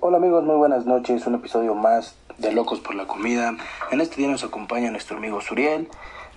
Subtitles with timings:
[0.00, 1.26] Hola amigos, muy buenas noches.
[1.26, 3.56] Un episodio más de Locos por la Comida.
[3.90, 5.88] En este día nos acompaña nuestro amigo Suriel,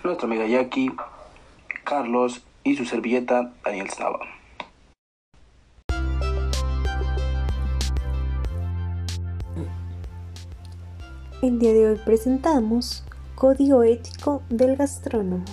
[0.02, 0.90] nuestra amiga Jackie,
[1.84, 4.18] Carlos y su servilleta Daniel Snava.
[11.40, 13.04] El día de hoy presentamos
[13.36, 15.44] Código Ético del Gastrónomo.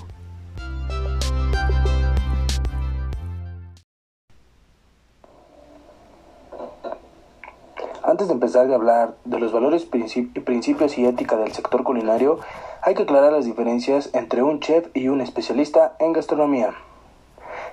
[8.19, 12.39] Antes de empezar a hablar de los valores, principios y ética del sector culinario,
[12.81, 16.73] hay que aclarar las diferencias entre un chef y un especialista en gastronomía.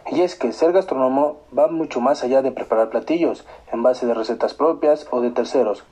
[0.09, 4.15] Y es que ser gastrónomo va mucho más allá de preparar platillos en base de
[4.15, 5.83] recetas propias o de terceros.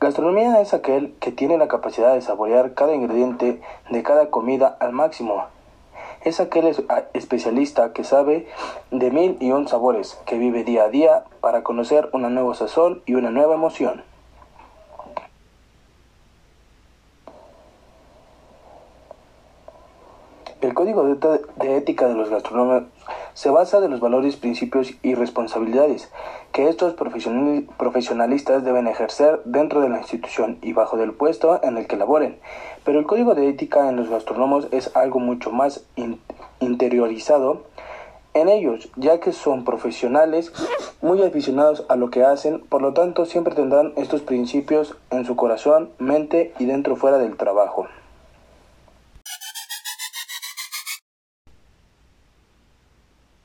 [0.00, 4.92] Gastronomía es aquel que tiene la capacidad de saborear cada ingrediente de cada comida al
[4.92, 5.44] máximo
[6.24, 6.74] es aquel
[7.14, 8.46] especialista que sabe
[8.90, 13.02] de mil y un sabores, que vive día a día para conocer una nueva sazón
[13.06, 14.04] y una nueva emoción.
[20.60, 22.84] El código de, ética de los gastrónomos
[23.34, 26.10] se basa de los valores, principios y responsabilidades
[26.52, 31.86] que estos profesionalistas deben ejercer dentro de la institución y bajo del puesto en el
[31.86, 32.38] que laboren.
[32.84, 35.84] Pero el código de ética en los gastrónomos es algo mucho más
[36.60, 37.62] interiorizado
[38.34, 40.52] en ellos, ya que son profesionales
[41.02, 45.36] muy aficionados a lo que hacen, por lo tanto siempre tendrán estos principios en su
[45.36, 47.88] corazón, mente y dentro fuera del trabajo.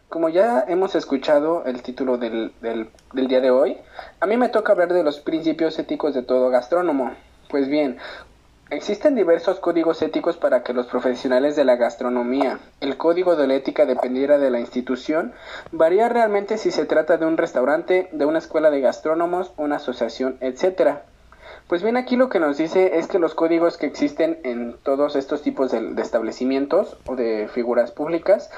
[0.10, 2.90] Como ya hemos escuchado el título del, del,
[3.28, 3.78] día de hoy,
[4.22, 7.12] a mí me toca hablar de los principios éticos de todo gastrónomo.
[7.50, 7.98] Pues bien,
[8.70, 13.56] Existen diversos códigos éticos para que los profesionales de la gastronomía, el código de la
[13.56, 15.32] ética dependiera de la institución,
[15.72, 20.38] varía realmente si se trata de un restaurante, de una escuela de gastrónomos, una asociación,
[20.42, 20.98] etc.
[21.68, 25.16] Pues bien, aquí lo que nos dice es que los códigos que existen en todos
[25.16, 28.50] estos tipos de, establecimientos o de figuras públicas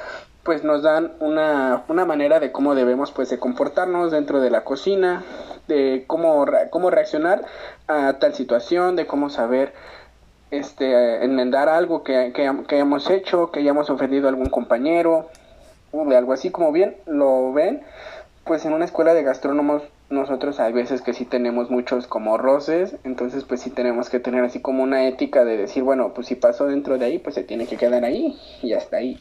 [0.43, 4.63] pues nos dan una, una manera de cómo debemos pues de comportarnos dentro de la
[4.63, 5.23] cocina,
[5.67, 7.43] de cómo, cómo reaccionar
[7.87, 9.73] a tal situación, de cómo saber
[10.51, 15.29] este enmendar algo que, que, que hayamos hecho, que hayamos ofendido a algún compañero,
[15.91, 17.83] o de algo así como bien lo ven,
[18.45, 22.97] pues en una escuela de gastrónomos nosotros hay veces que sí tenemos muchos como roces,
[23.03, 26.35] entonces pues sí tenemos que tener así como una ética de decir, bueno, pues si
[26.35, 29.19] pasó dentro de ahí, pues se tiene que quedar ahí y hasta ahí.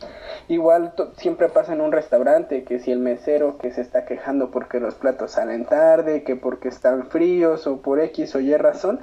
[0.48, 4.80] Igual siempre pasa en un restaurante que si el mesero que se está quejando porque
[4.80, 9.00] los platos salen tarde, que porque están fríos o por X o Y razón,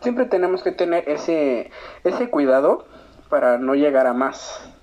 [0.00, 1.70] siempre tenemos que tener ese,
[2.04, 2.84] ese cuidado
[3.30, 4.73] para no llegar a más.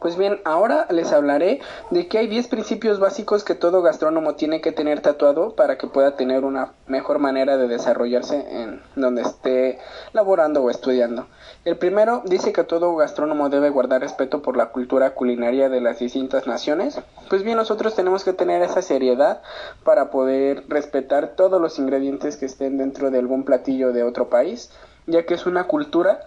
[0.00, 1.60] Pues bien, ahora les hablaré
[1.90, 5.86] de que hay 10 principios básicos que todo gastrónomo tiene que tener tatuado para que
[5.86, 9.78] pueda tener una mejor manera de desarrollarse en donde esté
[10.12, 11.26] laborando o estudiando.
[11.64, 15.98] El primero dice que todo gastrónomo debe guardar respeto por la cultura culinaria de las
[15.98, 17.00] distintas naciones.
[17.30, 19.42] Pues bien, nosotros tenemos que tener esa seriedad
[19.82, 24.70] para poder respetar todos los ingredientes que estén dentro de algún platillo de otro país,
[25.06, 26.20] ya que es una cultura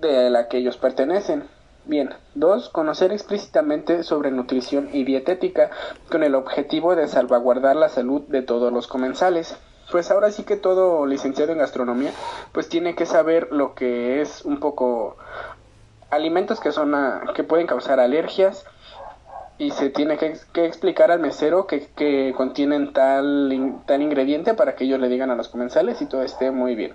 [0.00, 1.48] de la que ellos pertenecen.
[1.84, 5.70] Bien, dos, conocer explícitamente sobre nutrición y dietética
[6.10, 9.56] con el objetivo de salvaguardar la salud de todos los comensales.
[9.90, 12.12] Pues ahora sí que todo licenciado en gastronomía
[12.52, 15.16] pues tiene que saber lo que es un poco
[16.10, 16.94] alimentos que son
[17.34, 18.64] que pueden causar alergias
[19.58, 24.84] y se tiene que, explicar al mesero que, que contienen tal, tal ingrediente para que
[24.84, 26.94] ellos le digan a los comensales y todo esté muy bien.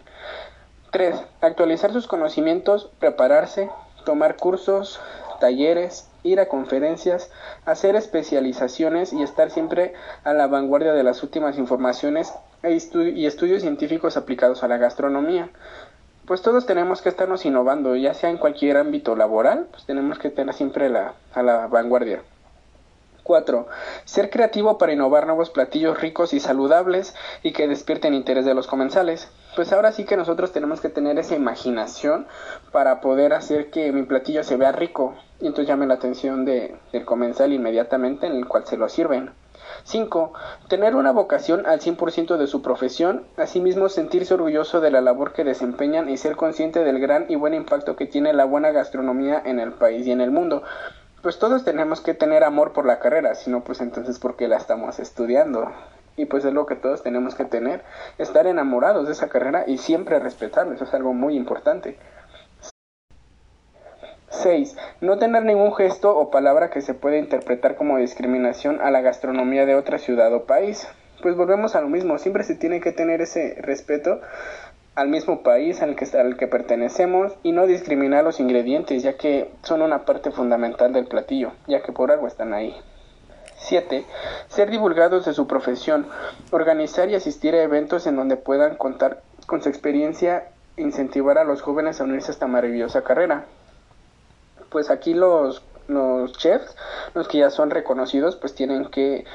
[0.91, 1.21] 3.
[1.41, 3.69] Actualizar sus conocimientos, prepararse,
[4.07, 5.01] tomar cursos,
[5.41, 7.29] talleres, ir a conferencias,
[7.65, 13.61] hacer especializaciones y estar siempre a la vanguardia de las últimas informaciones e y estudios
[13.63, 15.49] científicos aplicados a la gastronomía.
[16.25, 20.29] Pues todos tenemos que estarnos innovando, ya sea en cualquier ámbito laboral, pues tenemos que
[20.29, 22.21] tener siempre la, a la vanguardia.
[23.23, 23.67] 4.
[24.05, 28.67] Ser creativo para innovar nuevos platillos ricos y saludables y que despierten interés de los
[28.67, 29.29] comensales.
[29.57, 32.27] Pues ahora sí que nosotros tenemos que tener esa imaginación
[32.71, 36.75] para poder hacer que mi platillo se vea rico y entonces llame la atención de,
[36.91, 39.31] del comensal inmediatamente en el cual se lo sirven.
[39.83, 40.31] 5.
[40.67, 45.43] Tener una vocación al 100% de su profesión, asimismo sentirse orgulloso de la labor que
[45.43, 49.59] desempeñan y ser consciente del gran y buen impacto que tiene la buena gastronomía en
[49.59, 50.61] el país y en el mundo
[51.23, 54.47] pues todos tenemos que tener amor por la carrera, si no, pues entonces, ¿por qué
[54.47, 55.71] la estamos estudiando?
[56.17, 57.83] Y pues es lo que todos tenemos que tener,
[58.17, 61.97] estar enamorados de esa carrera y siempre respetarla, eso es algo muy importante.
[64.29, 64.75] 6.
[65.01, 69.65] No tener ningún gesto o palabra que se pueda interpretar como discriminación a la gastronomía
[69.65, 70.87] de otra ciudad o país.
[71.21, 74.21] pues volvemos a lo mismo, siempre se tiene que tener ese respeto
[74.97, 79.51] al mismo país al que, al que pertenecemos y no discriminar los ingredientes, ya que
[79.61, 82.75] son una parte fundamental del platillo, ya que por algo están ahí.
[83.57, 84.05] 7.
[84.47, 86.07] Ser divulgados de su profesión,
[86.51, 91.61] organizar y asistir a eventos en donde puedan contar con su experiencia incentivar a los
[91.61, 93.45] jóvenes a unirse a esta maravillosa carrera.
[94.69, 96.75] Pues aquí los, los chefs,
[97.13, 99.25] los que ya son reconocidos, pues tienen que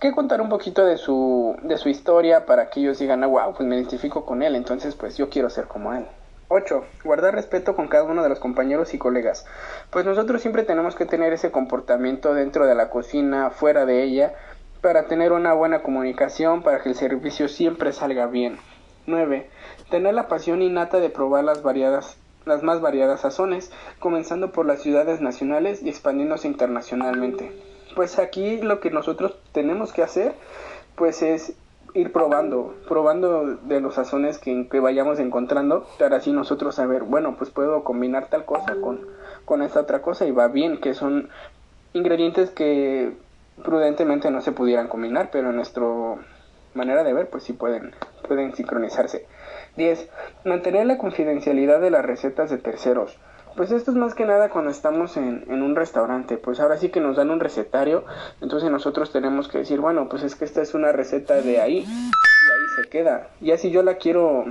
[0.00, 3.54] que contar un poquito de su, de su historia para que ellos digan, ah, wow,
[3.54, 6.06] pues me identifico con él, entonces pues yo quiero ser como él.
[6.52, 6.84] 8.
[7.04, 9.46] Guardar respeto con cada uno de los compañeros y colegas.
[9.90, 14.34] Pues nosotros siempre tenemos que tener ese comportamiento dentro de la cocina, fuera de ella,
[14.82, 18.58] para tener una buena comunicación, para que el servicio siempre salga bien.
[19.06, 19.48] 9.
[19.90, 24.80] Tener la pasión innata de probar las variadas las más variadas sazones, comenzando por las
[24.80, 27.52] ciudades nacionales y expandiéndose internacionalmente
[27.94, 30.34] pues aquí lo que nosotros tenemos que hacer
[30.96, 31.54] pues es
[31.94, 37.50] ir probando, probando de los sazones que, vayamos encontrando para así nosotros saber, bueno, pues
[37.50, 39.06] puedo combinar tal cosa con,
[39.44, 41.28] con esta otra cosa y va bien, que son
[41.92, 43.12] ingredientes que
[43.64, 45.84] prudentemente no se pudieran combinar, pero en nuestra
[46.74, 47.92] manera de ver, pues sí pueden,
[48.26, 49.26] pueden sincronizarse.
[49.76, 50.08] 10.
[50.44, 53.18] Mantener la confidencialidad de las recetas de terceros.
[53.56, 56.88] Pues esto es más que nada cuando estamos en, en, un restaurante, pues ahora sí
[56.88, 58.04] que nos dan un recetario,
[58.40, 61.78] entonces nosotros tenemos que decir, bueno, pues es que esta es una receta de ahí
[61.78, 63.28] y ahí se queda.
[63.40, 64.44] Ya si yo la quiero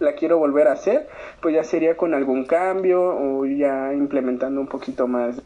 [0.00, 1.08] la quiero volver a hacer,
[1.42, 5.40] pues ya sería con algún cambio o ya implementando un poquito más.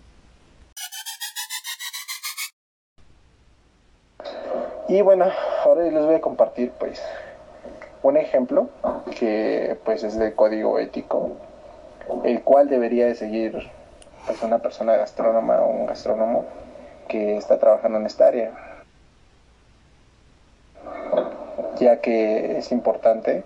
[4.89, 5.27] Y bueno,
[5.65, 7.03] ahora les voy a compartir pues
[8.03, 8.69] un ejemplo
[9.19, 11.37] que pues es de código ético
[12.25, 13.71] el cual debería de seguir
[14.27, 16.45] pues, una persona gastrónoma o un gastrónomo
[17.09, 18.53] que está trabajando en esta área,
[21.79, 23.45] ya que es importante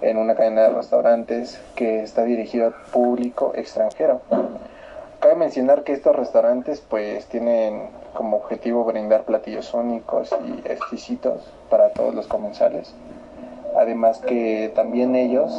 [0.00, 4.20] en una cadena de restaurantes que está dirigido al público extranjero.
[5.20, 11.90] Cabe mencionar que estos restaurantes pues tienen como objetivo brindar platillos únicos y exquisitos para
[11.90, 12.94] todos los comensales
[13.76, 15.52] Además que también ellos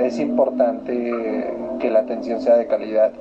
[0.00, 3.12] es importante que la atención sea de calidad.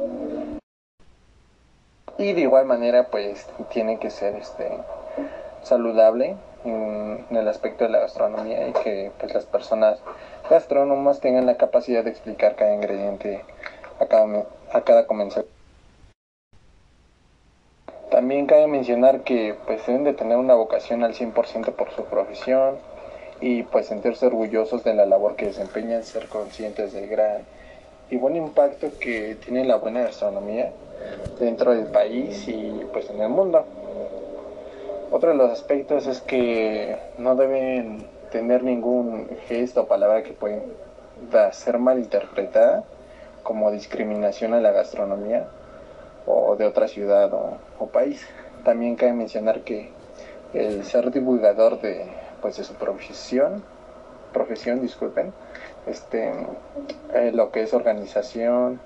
[2.18, 4.70] Y de igual manera pues tiene que ser este
[5.62, 6.36] saludable
[6.66, 10.00] en, el aspecto de la gastronomía y que pues las personas
[10.50, 13.42] gastrónomas tengan la capacidad de explicar cada ingrediente
[14.00, 15.46] a cada, a cada comensal.
[18.10, 22.78] También cabe mencionar que pues deben de tener una vocación al 100% por su profesión,
[23.40, 27.44] y pues sentirse orgullosos de la labor que desempeñan, ser conscientes del gran
[28.10, 30.72] y buen impacto que tiene la buena gastronomía
[31.40, 33.66] dentro del país y pues en el mundo.
[35.12, 41.54] Otro de los aspectos es que no deben tener ningún gesto o palabra que pueda
[41.54, 42.84] ser malinterpretada
[43.44, 45.48] como discriminación a la gastronomía
[46.26, 48.28] o de otra ciudad o, o país.
[48.66, 49.92] También cabe mencionar que
[50.54, 52.06] el ser divulgador de
[52.42, 53.64] pues de su profesión,
[54.34, 55.34] profesión, disculpen,
[55.86, 56.32] este,
[57.14, 58.80] eh, lo que es organización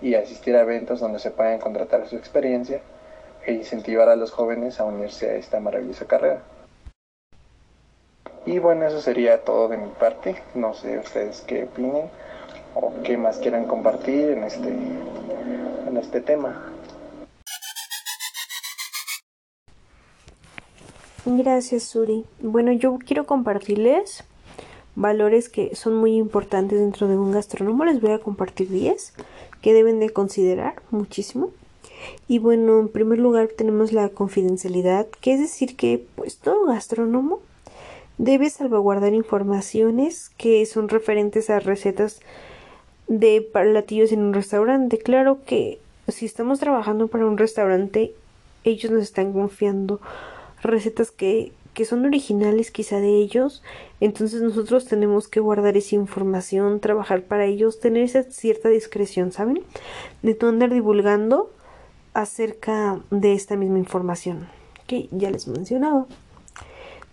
[0.00, 2.80] y asistir a eventos donde se puedan contratar su experiencia
[3.46, 6.42] e incentivar a los jóvenes a unirse a esta maravillosa carrera.
[8.46, 10.42] Y bueno, eso sería todo de mi parte.
[10.54, 12.08] No sé ustedes qué opinen
[12.74, 16.67] o qué más quieran compartir en este, en este tema.
[21.36, 22.24] Gracias, Suri.
[22.40, 24.24] Bueno, yo quiero compartirles
[24.96, 27.84] valores que son muy importantes dentro de un gastrónomo.
[27.84, 29.12] Les voy a compartir 10
[29.60, 31.50] que deben de considerar muchísimo.
[32.28, 37.40] Y bueno, en primer lugar tenemos la confidencialidad, que es decir que pues todo gastrónomo
[38.16, 42.20] debe salvaguardar informaciones que son referentes a recetas
[43.06, 44.96] de platillos en un restaurante.
[44.96, 48.14] Claro que si estamos trabajando para un restaurante,
[48.64, 50.00] ellos nos están confiando
[50.62, 53.62] recetas que, que son originales quizá de ellos,
[54.00, 59.62] entonces nosotros tenemos que guardar esa información, trabajar para ellos, tener esa cierta discreción, ¿saben?
[60.22, 61.50] De no andar divulgando
[62.14, 64.48] acerca de esta misma información
[64.86, 66.06] que ya les mencionaba.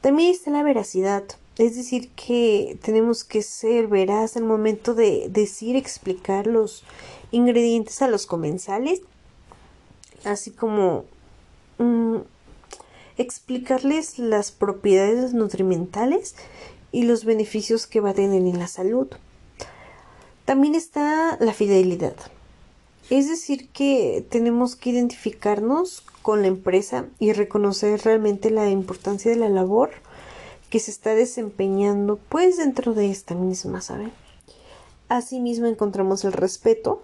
[0.01, 1.23] También está la veracidad,
[1.57, 6.83] es decir, que tenemos que ser veraz al momento de decir, explicar los
[7.31, 9.01] ingredientes a los comensales,
[10.23, 11.05] así como
[11.77, 12.17] mm,
[13.17, 16.35] explicarles las propiedades nutrimentales
[16.91, 19.07] y los beneficios que va a tener en la salud.
[20.45, 22.15] También está la fidelidad.
[23.09, 29.37] Es decir, que tenemos que identificarnos con la empresa y reconocer realmente la importancia de
[29.37, 29.91] la labor
[30.69, 34.11] que se está desempeñando pues dentro de esta misma, ¿saben?
[35.07, 37.03] Asimismo encontramos el respeto,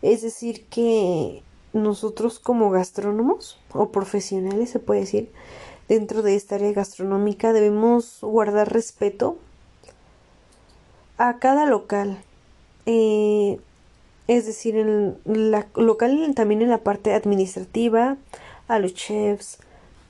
[0.00, 1.42] es decir, que
[1.74, 5.30] nosotros como gastrónomos o profesionales, se puede decir,
[5.88, 9.36] dentro de esta área gastronómica debemos guardar respeto
[11.18, 12.18] a cada local.
[12.86, 13.60] Eh,
[14.26, 18.16] es decir, en la local también en la parte administrativa,
[18.68, 19.58] a los chefs,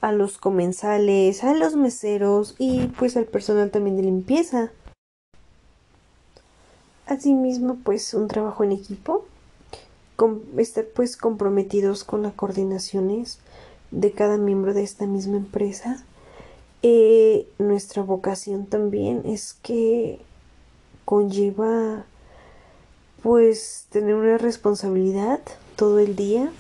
[0.01, 4.71] a los comensales, a los meseros y pues al personal también de limpieza.
[7.07, 9.27] Asimismo, pues un trabajo en equipo,
[10.59, 13.39] estar pues comprometidos con las coordinaciones
[13.91, 16.05] de cada miembro de esta misma empresa.
[16.83, 20.21] Eh, nuestra vocación también es que
[21.05, 22.05] conlleva
[23.23, 25.41] pues tener una responsabilidad
[25.77, 26.51] todo el día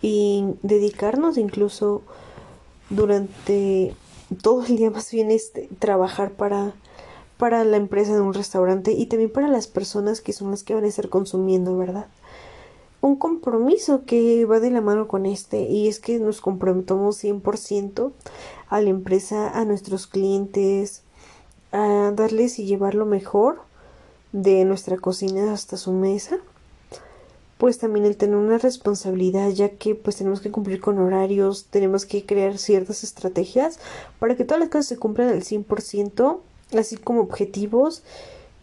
[0.00, 2.02] y dedicarnos incluso
[2.88, 3.94] durante
[4.42, 6.72] todo el día más bien este trabajar para
[7.36, 10.74] para la empresa de un restaurante y también para las personas que son las que
[10.74, 12.06] van a estar consumiendo, ¿verdad?
[13.00, 18.10] Un compromiso que va de la mano con este y es que nos comprometemos 100%
[18.68, 21.02] a la empresa, a nuestros clientes,
[21.70, 23.60] a darles y llevar lo mejor
[24.32, 26.38] de nuestra cocina hasta su mesa.
[27.56, 32.04] Pues también el tener una responsabilidad ya que pues tenemos que cumplir con horarios, tenemos
[32.04, 33.78] que crear ciertas estrategias
[34.18, 36.38] para que todas las cosas se cumplan al 100%
[36.76, 38.02] así como objetivos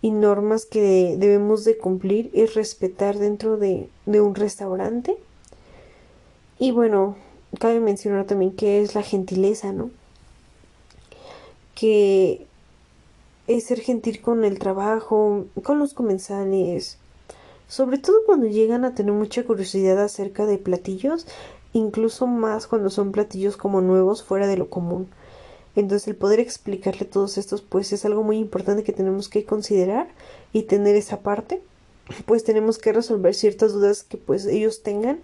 [0.02, 5.18] y normas que debemos de cumplir y respetar dentro de, de un restaurante.
[6.60, 7.16] Y bueno,
[7.60, 9.90] cabe mencionar también que es la gentileza, ¿no?
[11.74, 12.46] Que
[13.48, 16.98] es ser gentil con el trabajo, con los comensales,
[17.68, 21.28] sobre todo cuando llegan a tener mucha curiosidad acerca de platillos,
[21.74, 25.08] incluso más cuando son platillos como nuevos fuera de lo común.
[25.76, 30.08] Entonces el poder explicarle todos estos pues es algo muy importante que tenemos que considerar
[30.54, 31.62] y tener esa parte.
[32.26, 35.20] Pues tenemos que resolver ciertas dudas que pues ellos tengan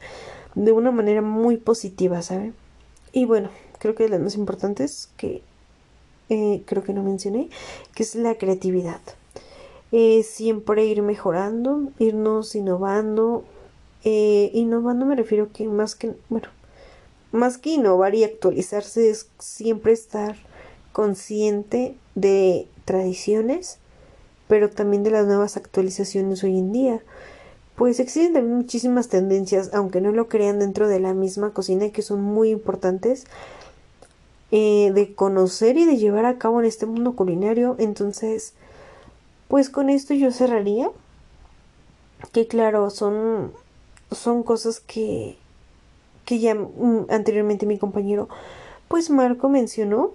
[0.56, 2.54] de una manera muy positiva, ¿saben?
[3.14, 5.42] Y bueno, creo que las más importantes que
[6.30, 7.50] eh, creo que no mencioné,
[7.94, 9.02] que es la creatividad.
[9.92, 13.44] Eh, siempre ir mejorando, irnos innovando.
[14.04, 16.48] Eh, innovando me refiero que más que, bueno,
[17.32, 20.36] más que innovar y actualizarse es siempre estar
[20.92, 23.78] consciente de tradiciones,
[24.48, 27.02] pero también de las nuevas actualizaciones hoy en día.
[27.76, 32.02] Pues existen también muchísimas tendencias, aunque no lo crean dentro de la misma cocina, que
[32.02, 33.26] son muy importantes
[34.52, 37.76] eh, de conocer y de llevar a cabo en este mundo culinario.
[37.80, 38.54] Entonces,
[39.48, 40.90] pues con esto yo cerraría.
[42.34, 43.52] Que claro, son,
[44.12, 45.38] son cosas que,
[46.32, 48.30] que ya mm, anteriormente mi compañero,
[48.88, 50.12] pues Marco mencionó,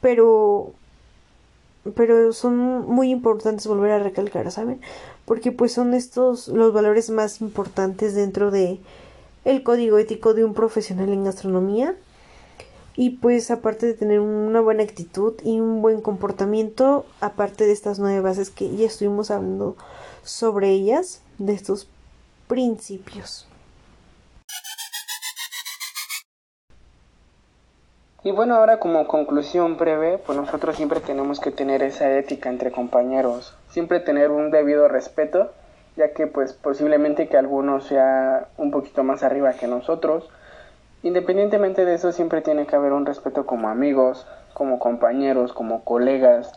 [0.00, 0.72] pero
[1.96, 4.80] pero son muy importantes volver a recalcar, ¿saben?
[5.24, 8.78] Porque pues son estos los valores más importantes dentro de
[9.44, 11.96] el código ético de un profesional en gastronomía.
[12.94, 17.98] Y pues aparte de tener una buena actitud y un buen comportamiento, aparte de estas
[17.98, 19.76] nueve bases que ya estuvimos hablando
[20.22, 21.88] sobre ellas, de estos
[22.46, 23.48] principios.
[28.24, 32.70] Y bueno, ahora como conclusión breve, pues nosotros siempre tenemos que tener esa ética entre
[32.70, 35.50] compañeros, siempre tener un debido respeto,
[35.96, 40.30] ya que pues posiblemente que alguno sea un poquito más arriba que nosotros,
[41.02, 44.24] Independientemente de eso, siempre tiene que haber un respeto como amigos,
[44.54, 46.52] como compañeros, como colegas,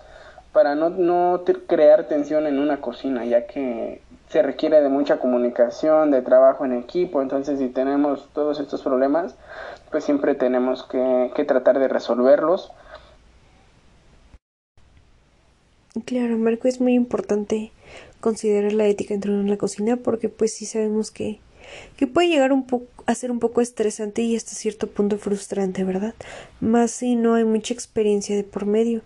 [0.53, 6.11] para no, no crear tensión en una cocina, ya que se requiere de mucha comunicación,
[6.11, 9.35] de trabajo en equipo, entonces si tenemos todos estos problemas,
[9.91, 12.71] pues siempre tenemos que, que tratar de resolverlos.
[16.05, 17.71] Claro, Marco, es muy importante
[18.19, 21.39] considerar la ética dentro de la cocina porque pues sí sabemos que
[21.97, 22.65] que puede llegar un
[23.05, 26.15] a ser un poco estresante y hasta cierto punto frustrante, ¿verdad?
[26.59, 29.01] Más si no hay mucha experiencia de por medio.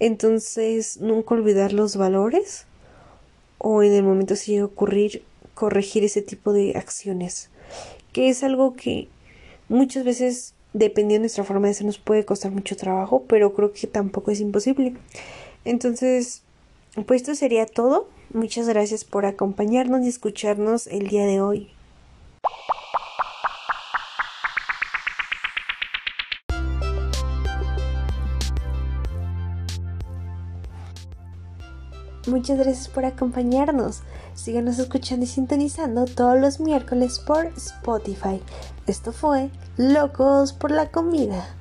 [0.00, 2.66] Entonces, nunca olvidar los valores
[3.66, 5.22] o en el momento si llega a ocurrir
[5.54, 7.48] corregir ese tipo de acciones,
[8.12, 9.08] que es algo que
[9.70, 13.72] muchas veces dependiendo de nuestra forma de ser nos puede costar mucho trabajo, pero creo
[13.72, 14.94] que tampoco es imposible.
[15.64, 16.42] Entonces,
[17.06, 18.06] pues esto sería todo.
[18.34, 21.73] Muchas gracias por acompañarnos y escucharnos el día de hoy.
[32.34, 34.02] Muchas gracias por acompañarnos.
[34.34, 38.42] Síganos escuchando y sintonizando todos los miércoles por Spotify.
[38.88, 41.54] Esto fue Locos por la Comida.